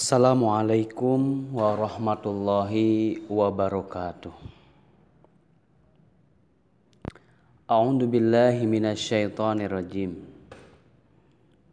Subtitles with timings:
[0.00, 4.32] Assalamualaikum warahmatullahi wabarakatuh.
[7.68, 10.24] A'udzu billahi minasyaitonir rajim.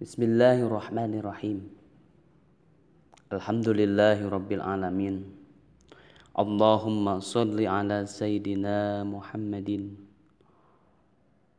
[0.04, 1.72] Bismillahirrahmanirrahim.
[3.32, 5.24] Alhamdulillahi rabbil alamin.
[6.36, 9.96] Allahumma salli ala sayyidina Muhammadin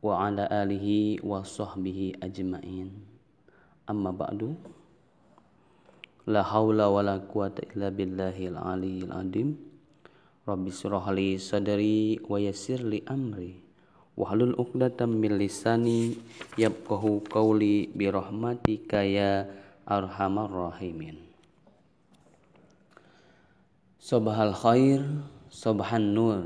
[0.05, 2.93] wa ala alihi wa sahbihi ajmain.
[3.89, 4.77] Amma ba'du.
[6.29, 9.57] La haula wa la quwata illa billahil aliyil adim.
[10.45, 13.57] Rabbi surahli sadri wa yassir li amri.
[14.13, 16.13] Wahlul uqdatam min lisani
[16.53, 19.49] yabqahu qawli bi rahmatika ya
[19.89, 21.17] arhamar rahimin.
[23.97, 25.01] Subhal khair,
[25.49, 26.45] subhan nur.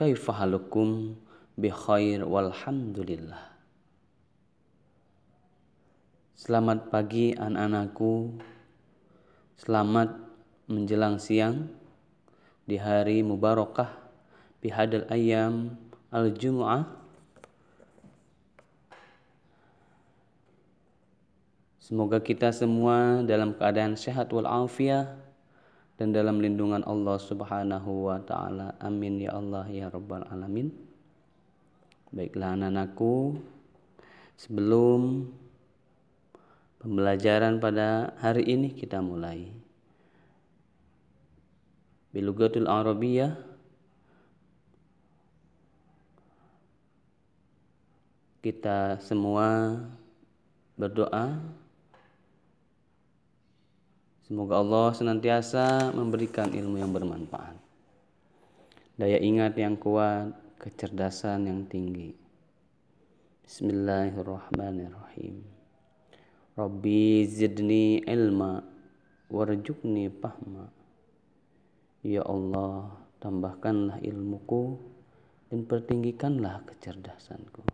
[0.00, 1.20] Kaifa halukum
[1.52, 3.44] bi khair walhamdulillah.
[6.32, 8.40] Selamat pagi anak-anakku
[9.60, 10.16] Selamat
[10.72, 11.68] menjelang siang
[12.64, 13.92] di hari mubarakah
[14.64, 15.76] bihadal ayam
[16.08, 16.88] al-jum'ah
[21.76, 25.12] Semoga kita semua dalam keadaan sehat wal afiah
[26.00, 28.80] dan dalam lindungan Allah Subhanahu wa taala.
[28.80, 30.72] Amin ya Allah ya rabbal alamin.
[32.16, 33.36] Baiklah anak-anakku,
[34.40, 35.28] sebelum
[36.80, 39.52] Pembelajaran pada hari ini kita mulai.
[42.08, 43.36] Bilugatul Arabiyah
[48.40, 49.76] kita semua
[50.80, 51.36] berdoa.
[54.24, 57.60] Semoga Allah senantiasa memberikan ilmu yang bermanfaat.
[58.96, 62.16] Daya ingat yang kuat kecerdasan yang tinggi.
[63.44, 65.59] Bismillahirrahmanirrahim
[66.60, 68.60] Rabbi zidni ilma
[69.32, 70.68] warjukni pahma.
[72.04, 74.76] Ya Allah, tambahkanlah ilmuku
[75.48, 77.64] dan pertinggikanlah kecerdasanku.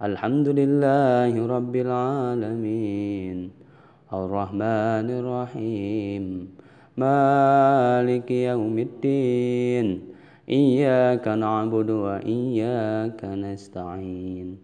[0.01, 3.68] Alhamdulillahi rabbil alamin.
[4.13, 6.49] الرحمن الرحيم.
[6.97, 10.01] مالك يوم الدين.
[10.49, 14.57] إياك نعبد وإياك نستعين.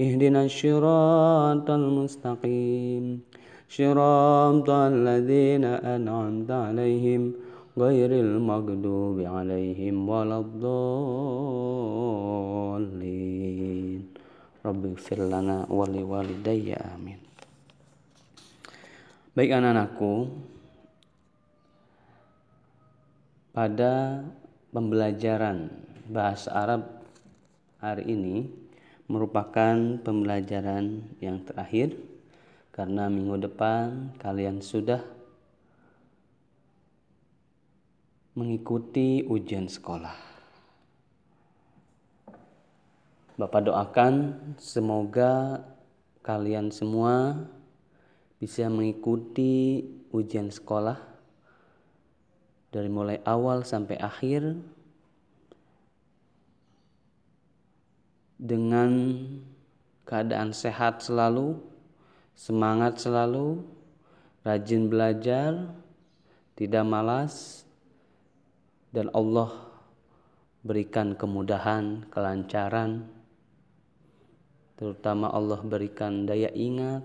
[0.00, 3.20] اهدنا الصراط المستقيم.
[3.68, 7.32] صراط الذين أنعمت عليهم
[7.78, 10.70] غير المغضوب عليهم ولا الضالين.
[14.66, 17.29] رب اغفر لنا ولوالدي آمين.
[19.30, 20.26] Baik anak-anakku,
[23.54, 24.26] pada
[24.74, 25.70] pembelajaran
[26.10, 27.06] bahasa Arab
[27.78, 28.50] hari ini
[29.06, 31.94] merupakan pembelajaran yang terakhir
[32.74, 34.98] karena minggu depan kalian sudah
[38.34, 40.18] mengikuti ujian sekolah.
[43.38, 44.14] Bapak doakan
[44.58, 45.62] semoga
[46.26, 47.46] kalian semua
[48.40, 49.84] bisa mengikuti
[50.16, 50.96] ujian sekolah
[52.72, 54.56] dari mulai awal sampai akhir
[58.40, 59.20] dengan
[60.08, 61.60] keadaan sehat selalu,
[62.32, 63.60] semangat selalu,
[64.40, 65.68] rajin belajar,
[66.56, 67.68] tidak malas,
[68.90, 69.52] dan Allah
[70.64, 73.04] berikan kemudahan, kelancaran,
[74.80, 77.04] terutama Allah berikan daya ingat,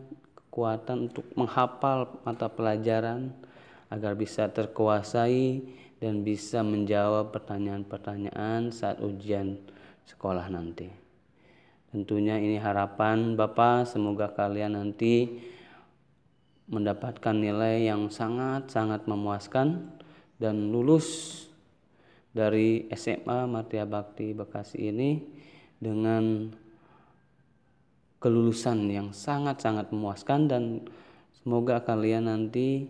[0.55, 3.35] kekuatan untuk menghafal mata pelajaran
[3.91, 5.67] agar bisa terkuasai
[5.99, 9.59] dan bisa menjawab pertanyaan-pertanyaan saat ujian
[10.07, 10.87] sekolah nanti.
[11.91, 15.43] Tentunya ini harapan Bapak, semoga kalian nanti
[16.71, 19.91] mendapatkan nilai yang sangat-sangat memuaskan
[20.39, 21.35] dan lulus
[22.31, 25.19] dari SMA Martia Bakti Bekasi ini
[25.83, 26.47] dengan
[28.25, 30.63] kelulusan yang sangat-sangat memuaskan dan
[31.37, 32.89] semoga kalian nanti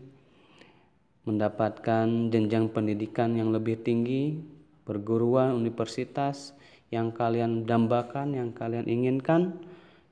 [1.28, 4.40] mendapatkan jenjang pendidikan yang lebih tinggi,
[4.88, 6.56] perguruan universitas
[6.88, 9.60] yang kalian dambakan, yang kalian inginkan.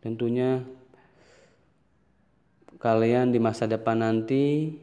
[0.04, 0.60] Tentunya
[2.84, 4.76] kalian di masa depan nanti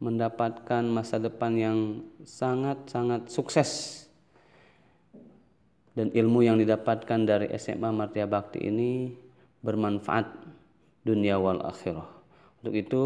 [0.00, 1.78] mendapatkan masa depan yang
[2.24, 4.02] sangat-sangat sukses
[5.92, 9.21] dan ilmu yang didapatkan dari SMA Martia Bakti ini
[9.62, 10.26] bermanfaat
[11.06, 12.06] dunia wal akhirah.
[12.62, 13.02] Untuk itu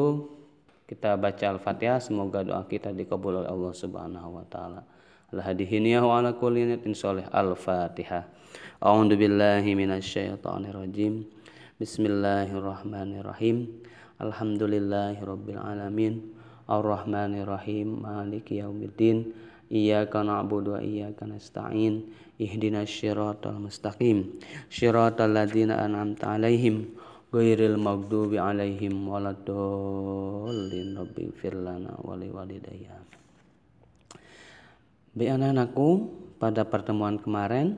[0.88, 4.84] kita baca Al-Fatihah semoga doa kita dikabul oleh Allah Subhanahu wa taala.
[5.32, 7.26] Al-hadihini wa ala kulli niyatin sholih.
[7.32, 8.28] Al-Fatihah.
[8.80, 11.26] A'udzu billahi minasyaitonir rajim.
[11.76, 13.68] Bismillahirrahmanirrahim.
[14.22, 16.32] Alhamdulillahirabbil alamin.
[16.70, 18.06] Ar-Rahmanirrahim.
[18.06, 19.32] Maliki yaumiddin.
[19.66, 22.06] Iyyaka na'budu wa iyyaka nasta'in.
[22.36, 24.38] Ihdinas siratal mustaqim.
[24.70, 26.96] Siratal ladzina an'amta 'alaihim
[27.36, 32.96] ghairil maghdubi alaihim waladdallin rabbi firlana wali walidayya
[35.16, 37.76] Baik anak-anakku pada pertemuan kemarin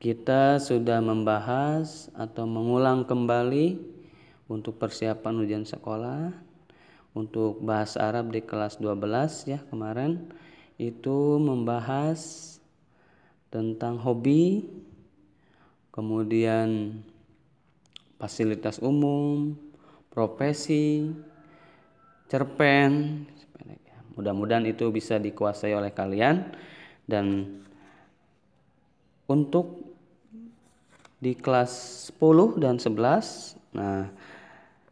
[0.00, 3.76] kita sudah membahas atau mengulang kembali
[4.48, 6.32] untuk persiapan ujian sekolah
[7.12, 10.30] untuk bahasa Arab di kelas 12 ya kemarin
[10.78, 12.56] itu membahas
[13.50, 14.64] tentang hobi
[15.90, 17.00] kemudian
[18.20, 19.56] fasilitas umum,
[20.12, 21.08] profesi,
[22.28, 23.24] cerpen.
[24.14, 26.52] Mudah-mudahan itu bisa dikuasai oleh kalian
[27.08, 27.58] dan
[29.24, 29.90] untuk
[31.20, 31.72] di kelas
[32.16, 34.10] 10 dan 11 nah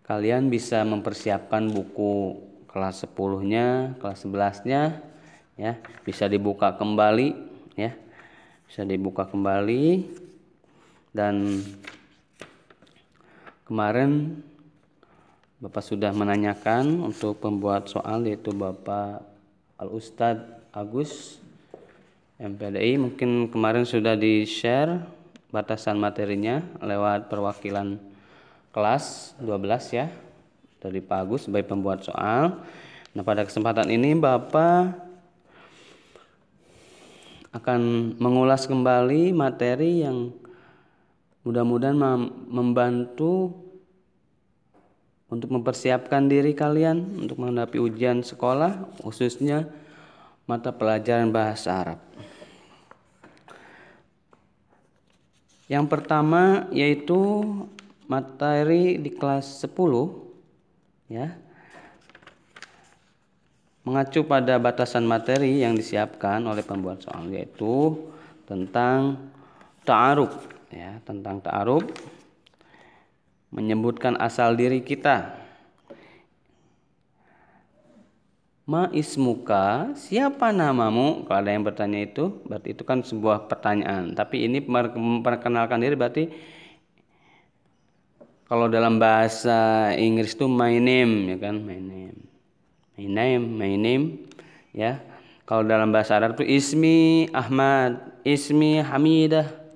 [0.08, 4.82] kalian bisa mempersiapkan buku kelas 10-nya, kelas 11-nya
[5.60, 5.72] ya,
[6.02, 7.36] bisa dibuka kembali
[7.76, 7.92] ya.
[8.64, 10.16] Bisa dibuka kembali.
[11.08, 11.64] Dan
[13.68, 14.40] Kemarin
[15.60, 19.20] Bapak sudah menanyakan untuk pembuat soal yaitu Bapak
[19.76, 21.36] Al Ustadz Agus
[22.40, 25.04] MPDI mungkin kemarin sudah di-share
[25.52, 28.00] batasan materinya lewat perwakilan
[28.70, 30.06] kelas 12 ya
[30.78, 32.60] dari Pak Agus sebagai pembuat soal.
[33.16, 35.08] Nah, pada kesempatan ini Bapak
[37.52, 40.30] akan mengulas kembali materi yang
[41.48, 41.96] Mudah-mudahan
[42.52, 43.56] membantu
[45.32, 49.64] untuk mempersiapkan diri kalian untuk menghadapi ujian sekolah, khususnya
[50.44, 52.00] mata pelajaran bahasa Arab.
[55.72, 57.16] Yang pertama yaitu
[58.08, 61.36] materi di kelas 10 ya.
[63.84, 67.96] Mengacu pada batasan materi yang disiapkan oleh pembuat soal yaitu
[68.44, 69.16] tentang
[69.84, 70.32] ta'aruf
[70.68, 71.88] ya tentang ta'aruf
[73.48, 75.48] menyebutkan asal diri kita.
[78.68, 81.24] Ma ismuka, siapa namamu?
[81.24, 84.12] Kalau ada yang bertanya itu, berarti itu kan sebuah pertanyaan.
[84.12, 86.28] Tapi ini memperkenalkan diri berarti
[88.48, 92.18] kalau dalam bahasa Inggris itu my name ya kan, my name.
[92.98, 94.04] My name, my name
[94.74, 94.98] ya.
[95.46, 99.68] Kalau dalam bahasa Arab itu ismi Ahmad, ismi Hamidah,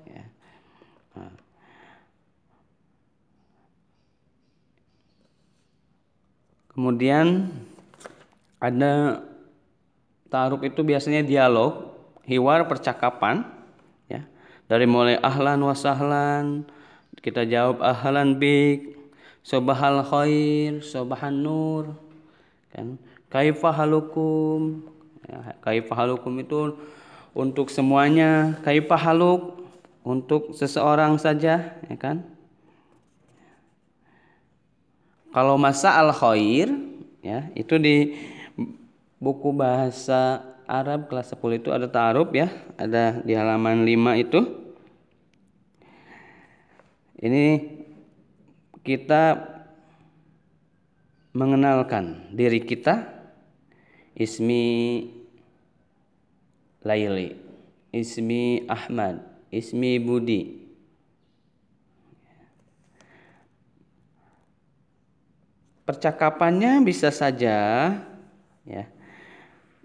[6.73, 7.53] Kemudian
[8.57, 9.21] ada
[10.33, 11.93] taruh itu biasanya dialog,
[12.25, 13.45] hiwar percakapan
[14.09, 14.25] ya.
[14.73, 16.65] Dari mulai ahlan wasahlan,
[17.23, 18.99] kita jawab ahlan bik,
[19.47, 21.95] sobahal khair, sobahan nur,
[22.75, 22.99] kan?
[23.31, 24.85] Kaifa halukum?
[25.25, 26.77] Ya, kaifa halukum itu
[27.33, 29.65] untuk semuanya, kaifa haluk
[30.03, 32.27] untuk seseorang saja, ya kan?
[35.33, 36.69] Kalau masa al khair
[37.25, 38.13] ya itu di
[39.17, 44.41] buku bahasa Arab kelas 10 itu ada ta'aruf ya, ada di halaman 5 itu.
[47.23, 47.47] Ini
[48.83, 49.39] kita
[51.33, 53.07] mengenalkan diri kita
[54.19, 55.07] ismi
[56.83, 57.39] Laili,
[57.95, 59.23] ismi Ahmad,
[59.55, 60.63] ismi Budi,
[65.87, 67.59] percakapannya bisa saja
[68.67, 68.85] ya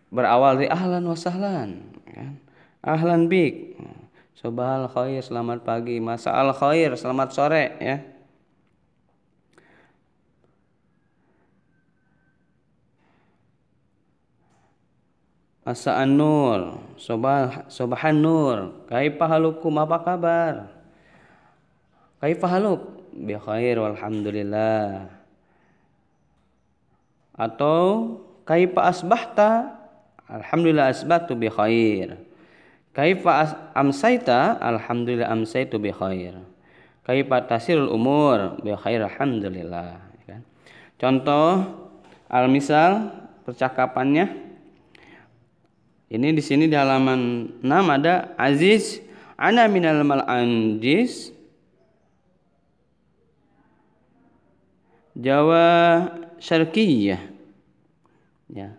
[0.08, 2.26] berawal dari ahlan wasahlan ya.
[2.86, 3.76] ahlan bik
[4.38, 5.98] sobal khair selamat pagi.
[5.98, 7.98] Masa al khair selamat sore ya.
[15.68, 20.72] Masa nur, sobah sobahan nur, kaifa apa kabar?
[22.24, 23.04] Kaifa haluk?
[23.12, 25.12] Bi khair walhamdulillah.
[27.36, 27.84] Atau
[28.48, 29.76] kaifa asbahta?
[30.32, 32.27] Alhamdulillah asbahtu bi khair
[32.98, 34.58] kaifa amsaita?
[34.58, 36.34] Alhamdulillah amsaitu bi khair.
[37.06, 38.58] Kaifa tasirul umur?
[38.66, 40.02] Bi khair alhamdulillah.
[40.02, 40.42] Ya kan?
[40.98, 41.50] contoh
[42.26, 43.14] al misal
[43.46, 44.50] percakapannya.
[46.10, 49.04] Ini di sini di halaman 6 ada aziz
[49.36, 51.36] ana minal mal anjis
[55.18, 56.06] Jawa
[56.38, 57.18] syarqiyah
[58.54, 58.70] ya.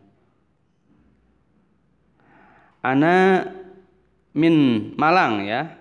[2.79, 3.43] Ana
[4.39, 4.55] min
[4.95, 5.75] Malang ya.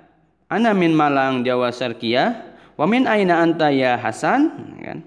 [0.49, 4.49] Ana min Malang Jawa Syarqiyah wa min aina anta ya Hasan
[4.81, 5.05] kan.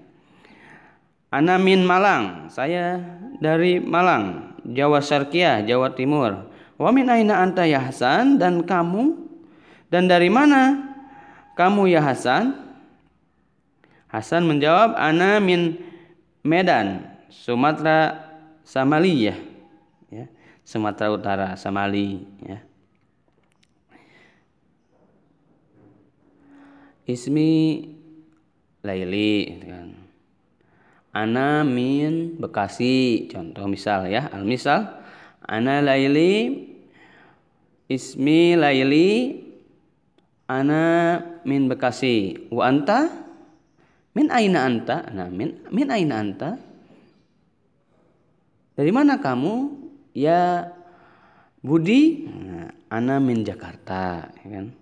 [1.27, 3.03] Ana min Malang saya
[3.43, 6.47] dari Malang Jawa Syarqiyah Jawa Timur.
[6.79, 9.19] Wa min aina anta ya Hasan dan kamu?
[9.91, 10.87] Dan dari mana?
[11.59, 12.55] Kamu ya Hasan?
[14.07, 15.79] Hasan menjawab ana min
[16.43, 18.27] Medan Sumatera
[18.67, 19.37] Samaliyah
[20.11, 20.25] ya
[20.67, 22.59] Sumatera Utara Samali ya
[27.09, 27.81] Ismi
[28.81, 29.89] Laili kan.
[31.11, 35.01] Ana min Bekasi contoh misal ya al misal
[35.43, 36.65] ana Laili
[37.91, 39.37] ismi Laili
[40.47, 40.83] ana
[41.45, 42.47] min Bekasi.
[42.49, 43.11] Wa anta?
[44.11, 45.07] Min aina anta?
[45.11, 46.57] Nah min min aina anta?
[48.73, 49.77] Dari mana kamu?
[50.15, 50.71] Ya
[51.61, 52.25] Budi?
[52.27, 54.80] Nah, ana min Jakarta ya kan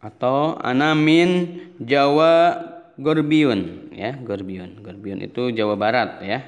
[0.00, 2.56] atau anamin Jawa
[2.96, 4.80] Gorbiun ya Gorbiun.
[4.80, 6.40] Gorbiun itu Jawa Barat ya.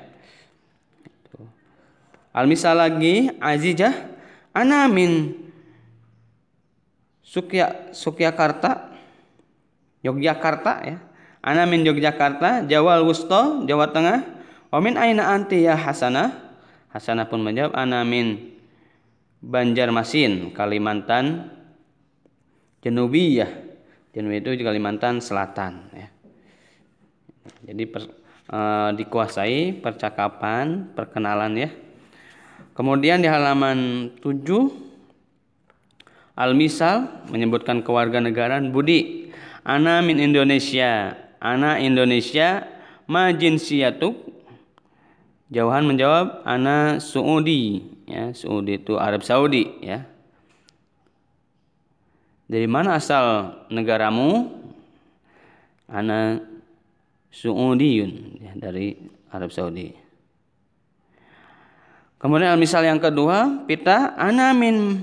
[2.33, 3.93] Al misal lagi Azijah
[4.57, 5.37] anamin
[7.21, 8.93] Sukya Sukyakarta
[10.01, 10.99] Yogyakarta ya.
[11.45, 14.25] Anamin Yogyakarta Jawa Wusto Jawa Tengah.
[14.73, 16.57] Wamin aina anti ya Hasanah?
[16.93, 18.57] Hasanah pun menjawab anamin
[19.45, 21.53] Banjarmasin Kalimantan
[22.83, 23.51] Janubiyah.
[24.13, 26.09] Janubi itu Kalimantan Selatan ya.
[27.65, 28.03] Jadi per,
[28.45, 28.61] e,
[28.99, 31.71] dikuasai percakapan, perkenalan ya.
[32.77, 34.45] Kemudian di halaman 7
[36.37, 39.33] Al-Misal menyebutkan kewarganegaraan Budi.
[39.65, 41.17] Ana min Indonesia.
[41.41, 42.69] Ana Indonesia
[43.09, 44.17] ma jinsiyatuk.
[45.53, 48.33] Jauhan menjawab ana Saudi ya.
[48.33, 50.12] Saudi itu Arab Saudi ya.
[52.53, 54.61] Dari mana asal negaramu?
[55.89, 56.37] Ana
[57.33, 58.93] Suudiyun ya, dari
[59.33, 59.89] Arab Saudi.
[62.21, 65.01] Kemudian misal yang kedua, pita ana min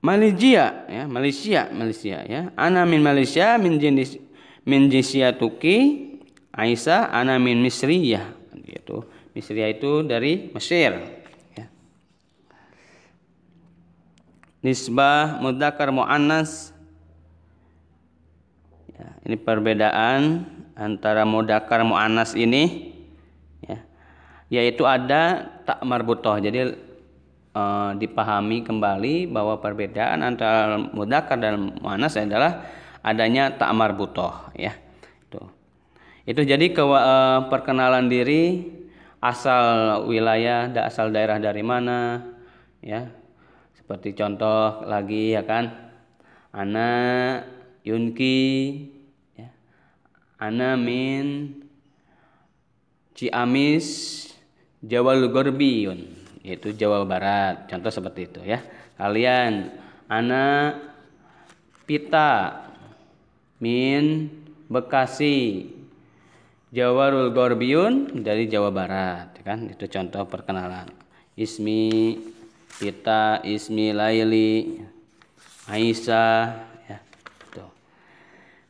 [0.00, 2.48] Malaysia ya, Malaysia, Malaysia ya.
[2.56, 4.16] Ana min Malaysia min jenis
[4.64, 4.88] min
[5.36, 6.08] tuki
[6.56, 8.32] Aisyah ana min Misriyah
[8.64, 8.96] itu.
[9.36, 11.23] Misriyah itu dari Mesir.
[14.64, 16.72] Nisbah mudakar muannas.
[18.88, 22.90] Ya, ini perbedaan antara mudakar muannas ini
[23.60, 23.78] ya
[24.48, 26.40] yaitu ada tak marbutoh.
[26.40, 26.72] Jadi
[27.52, 32.64] eh, dipahami kembali bahwa perbedaan antara mudakar dan muannas adalah
[33.04, 34.72] adanya tak marbutoh ya.
[35.28, 35.44] Itu.
[36.24, 38.72] Itu jadi ke, eh, perkenalan diri
[39.20, 42.20] asal wilayah asal daerah dari mana
[42.84, 43.23] ya
[43.84, 45.92] seperti contoh lagi ya kan.
[46.56, 46.88] Ana
[47.84, 48.40] Yunki
[49.36, 49.52] ya.
[50.40, 51.52] Ana min
[53.12, 53.86] Ciamis
[54.80, 56.00] Jawa Gorbiun
[56.40, 57.68] yaitu Jawa Barat.
[57.68, 58.64] Contoh seperti itu ya.
[58.96, 59.68] Kalian
[60.08, 60.72] ana
[61.84, 62.64] Pita
[63.60, 64.32] min
[64.72, 65.68] Bekasi
[66.72, 70.88] Jawa Gorbiun dari Jawa Barat kan itu contoh perkenalan
[71.36, 72.16] ismi
[72.78, 74.82] kita Ismi Laili
[75.70, 76.40] Aisyah
[76.90, 76.98] ya
[77.48, 77.64] itu.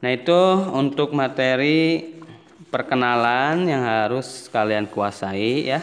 [0.04, 0.42] Nah itu
[0.76, 2.14] untuk materi
[2.68, 5.80] perkenalan yang harus kalian kuasai ya.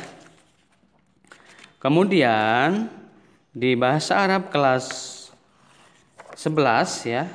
[1.81, 2.91] Kemudian
[3.51, 5.17] di bahasa Arab kelas
[6.37, 7.25] 11 ya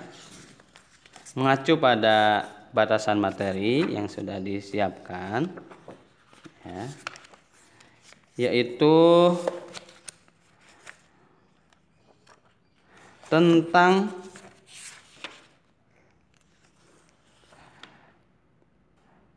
[1.37, 5.45] mengacu pada batasan materi yang sudah disiapkan
[6.65, 6.85] ya
[8.37, 8.97] yaitu
[13.27, 14.11] tentang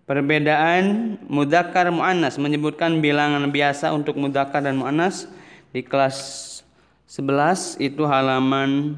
[0.09, 5.29] perbedaan mudakar muannas menyebutkan bilangan biasa untuk mudakar dan muannas
[5.69, 6.45] di kelas
[7.05, 8.97] 11 itu halaman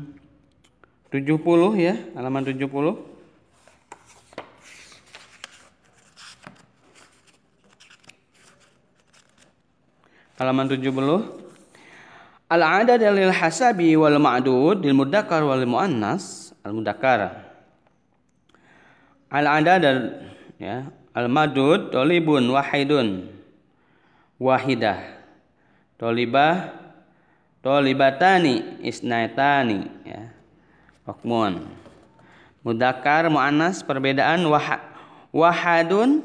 [1.12, 1.36] 70
[1.76, 3.12] ya, halaman 70.
[10.40, 11.51] Halaman 70
[12.52, 17.48] Al-adad lil hasabi wal ma'dud lil mudakkar wal muannas al mudakkar.
[19.32, 19.84] Al-adad
[20.60, 23.32] ya al madud tolibun wahidun
[24.36, 25.00] wahidah
[25.96, 26.76] tolibah
[27.64, 30.36] tolibatani isnaitani ya
[31.08, 31.80] hukmun
[32.62, 34.78] Mudakar muannas perbedaan wah,
[35.34, 36.22] wahadun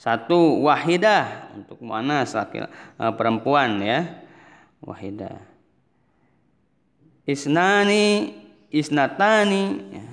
[0.00, 4.23] satu wahidah untuk muannas uh, perempuan ya.
[4.84, 5.40] Wahidah.
[7.24, 8.36] Isnani
[8.68, 10.06] isnatani ya.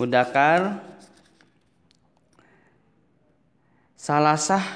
[0.00, 0.80] Mudakar
[4.02, 4.66] salasah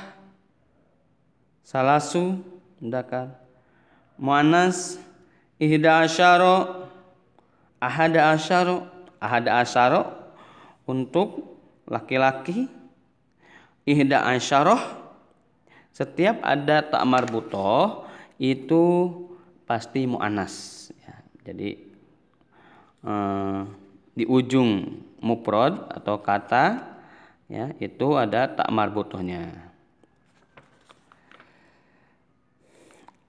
[1.66, 2.38] salasu
[2.78, 3.34] mudakar
[4.14, 5.02] muannas
[5.58, 6.86] ihda asyara
[7.82, 8.86] ahada asyara
[9.18, 10.00] ahada asyara
[10.86, 11.58] untuk
[11.90, 12.70] laki-laki
[13.82, 14.94] ihda asyarah
[15.90, 18.05] setiap ada tak marbutoh
[18.36, 18.84] itu
[19.64, 21.16] pasti mu'anas ya.
[21.44, 21.70] jadi
[23.04, 23.60] eh,
[24.16, 26.96] di ujung muprod atau kata
[27.46, 29.52] ya itu ada tak marbutohnya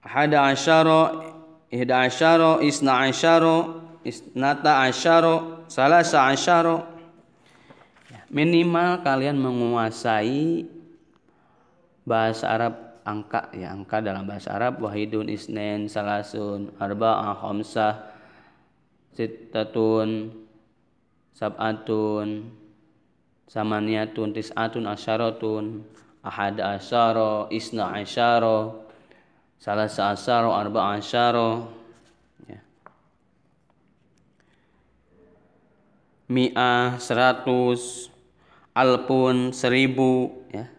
[0.00, 1.28] hada asyara
[1.68, 3.56] ihda asyara isna asyara
[4.00, 6.88] isnata asyara salasa asyara
[8.32, 10.68] minimal kalian menguasai
[12.08, 18.12] bahasa Arab angka ya angka dalam bahasa Arab wahidun isnen salasun arba'ah khamsah
[19.16, 20.30] sittatun
[21.32, 22.52] sab'atun
[23.48, 25.80] samaniyatun tis'atun asyaratun
[26.20, 28.76] ahad asyara isna asyara
[29.58, 31.66] salah asaro arba asaro
[32.46, 32.60] ya.
[36.30, 38.12] mi'ah seratus
[38.70, 40.70] alpun seribu ya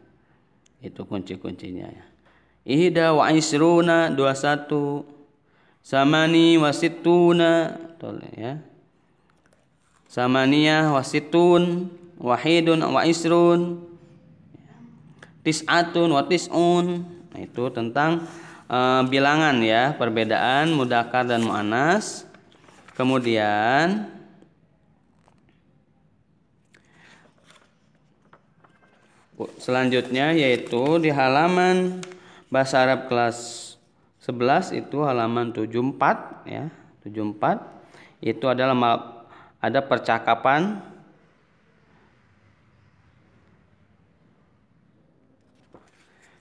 [0.79, 2.08] itu kunci-kuncinya ya
[2.69, 5.01] ihda wa isruna dua satu.
[5.81, 7.81] Samani wasituna
[8.37, 8.61] ya.
[10.05, 11.89] Samaniyah wasitun
[12.21, 13.81] wahidun wa isrun.
[15.41, 17.01] Tis'atun wa tis'un.
[17.33, 18.27] Nah, itu tentang
[18.69, 22.29] uh, bilangan ya, perbedaan mudakar dan mu'anas.
[22.93, 24.11] Kemudian
[29.55, 32.03] selanjutnya yaitu di halaman
[32.49, 33.69] bahasa Arab kelas
[34.25, 36.67] 11 itu halaman 74 ya,
[37.05, 37.61] 74
[38.19, 38.75] itu adalah
[39.61, 40.81] ada percakapan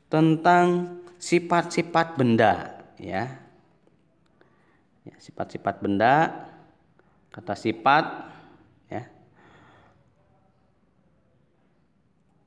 [0.09, 3.29] tentang sifat-sifat benda ya.
[5.05, 6.49] ya sifat-sifat benda
[7.29, 8.05] kata sifat
[8.89, 9.05] ya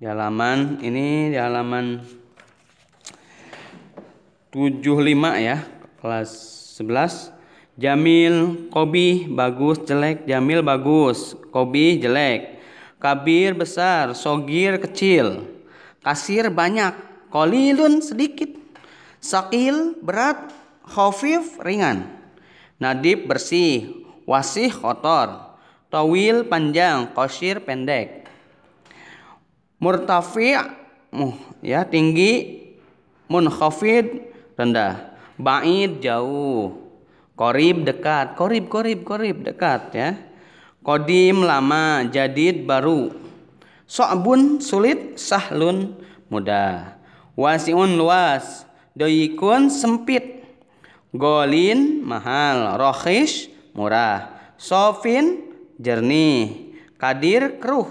[0.02, 2.02] di halaman ini di halaman
[4.52, 5.64] 75 ya
[6.04, 6.32] kelas
[6.76, 7.42] 11
[7.80, 12.60] Jamil, Kobi bagus, jelek, Jamil bagus, Kobi jelek,
[13.00, 15.48] Kabir besar, Sogir kecil,
[16.04, 16.94] Kasir banyak,
[17.32, 18.52] Kolilun sedikit,
[19.24, 20.52] Sakil berat,
[20.84, 22.12] khafif ringan.
[22.76, 25.58] Nadib bersih, wasih kotor.
[25.88, 28.28] Tawil panjang, kosir pendek.
[29.80, 30.56] Murtafi
[31.12, 32.62] muh ya tinggi,
[33.28, 34.31] munkhafid
[34.62, 35.18] rendah.
[35.42, 36.78] Ba'id jauh.
[37.34, 40.10] Korib dekat, korib korib korib dekat ya.
[40.86, 43.10] Kodim lama, jadid baru.
[43.90, 45.98] So'bun sulit, sahlun
[46.30, 47.02] mudah.
[47.34, 50.44] Wasiun luas, doyikun sempit
[51.16, 57.88] golin mahal rohish murah sofin jernih kadir keruh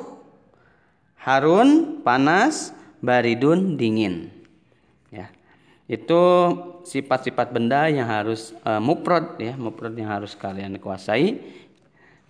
[1.20, 4.32] harun panas baridun dingin
[5.90, 6.22] itu
[6.86, 11.42] sifat-sifat benda yang harus uh, muprod ya muprod yang harus kalian kuasai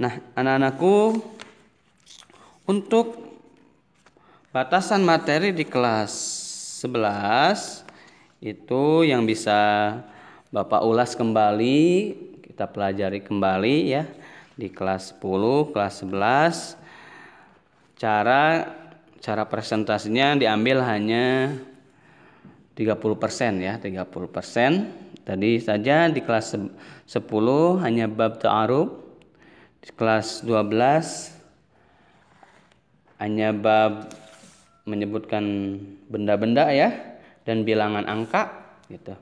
[0.00, 1.20] nah anak-anakku
[2.64, 3.20] untuk
[4.48, 6.08] batasan materi di kelas
[6.80, 7.84] 11
[8.40, 9.92] itu yang bisa
[10.50, 12.10] Bapak ulas kembali,
[12.42, 14.02] kita pelajari kembali ya
[14.58, 16.74] di kelas 10, kelas 11.
[17.94, 18.66] Cara
[19.22, 21.54] cara presentasinya diambil hanya
[22.80, 25.20] 30% ya, 30%.
[25.20, 28.88] Tadi saja di kelas 10 hanya bab ta'aruf.
[29.84, 34.08] Di kelas 12 hanya bab
[34.88, 35.76] menyebutkan
[36.08, 38.48] benda-benda ya dan bilangan angka
[38.88, 39.12] gitu.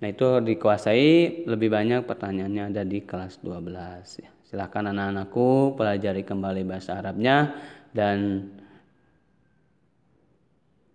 [0.00, 4.30] Nah, itu dikuasai lebih banyak pertanyaannya ada di kelas 12 ya.
[4.48, 7.60] Silakan anak-anakku pelajari kembali bahasa Arabnya
[7.92, 8.48] dan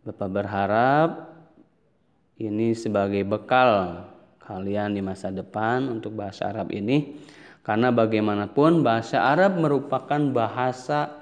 [0.02, 1.31] Bapak berharap
[2.42, 4.02] ini sebagai bekal
[4.42, 7.22] kalian di masa depan untuk bahasa Arab ini
[7.62, 11.22] karena bagaimanapun bahasa Arab merupakan bahasa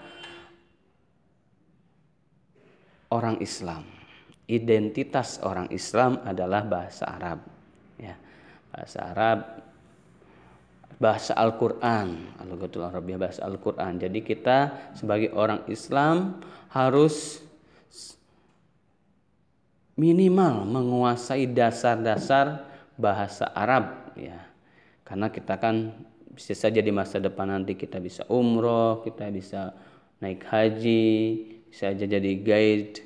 [3.11, 3.99] orang Islam
[4.49, 7.45] identitas orang Islam adalah bahasa Arab.
[8.01, 8.17] Ya,
[8.73, 9.39] bahasa Arab
[10.99, 14.01] bahasa Al-Qur'an, Arabiyah bahasa Al-Qur'an.
[14.01, 17.39] Jadi kita sebagai orang Islam harus
[19.99, 22.63] minimal menguasai dasar-dasar
[22.95, 24.39] bahasa Arab ya.
[25.03, 25.91] Karena kita kan
[26.31, 29.75] bisa saja di masa depan nanti kita bisa umroh, kita bisa
[30.23, 31.11] naik haji,
[31.67, 33.03] bisa aja jadi guide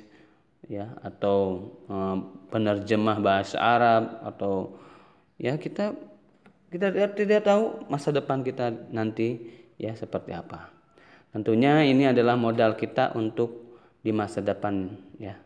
[0.70, 4.78] ya atau um, penerjemah bahasa Arab atau
[5.36, 5.92] ya kita
[6.70, 9.42] kita tidak tahu masa depan kita nanti
[9.82, 10.70] ya seperti apa.
[11.34, 15.43] Tentunya ini adalah modal kita untuk di masa depan ya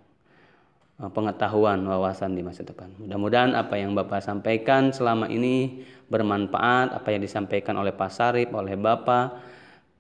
[0.99, 2.91] pengetahuan wawasan di masa depan.
[2.99, 8.75] Mudah-mudahan apa yang Bapak sampaikan selama ini bermanfaat, apa yang disampaikan oleh Pak Sarip, oleh
[8.75, 9.39] Bapak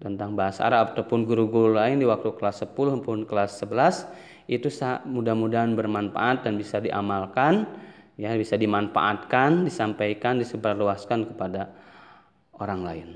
[0.02, 4.10] tentang bahasa Arab ataupun guru-guru lain di waktu kelas 10 maupun kelas 11
[4.50, 4.66] itu
[5.06, 7.68] mudah-mudahan bermanfaat dan bisa diamalkan,
[8.18, 11.70] ya bisa dimanfaatkan, disampaikan, disebarluaskan kepada
[12.58, 13.08] orang lain.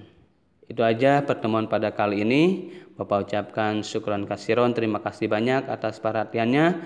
[0.71, 2.71] Itu aja pertemuan pada kali ini.
[2.95, 6.85] Bapak ucapkan syukuran kasiron, terima kasih banyak atas perhatiannya.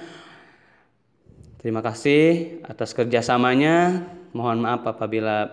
[1.56, 4.04] Terima kasih atas kerjasamanya.
[4.36, 5.48] Mohon maaf apabila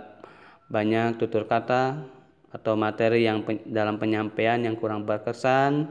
[0.67, 2.03] banyak tutur kata
[2.51, 5.87] atau materi yang dalam penyampaian yang kurang berkesan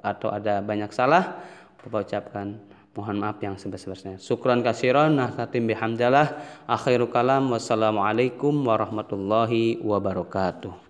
[0.00, 1.42] atau ada banyak salah.
[1.82, 2.56] Bapak ucapkan
[2.96, 4.22] mohon maaf yang sebesar-besarnya.
[4.22, 5.18] Syukran kasiron.
[5.18, 6.40] Nah, bihamdalah.
[6.64, 7.52] Akhiru kalam.
[7.52, 10.85] Wassalamualaikum warahmatullahi wabarakatuh.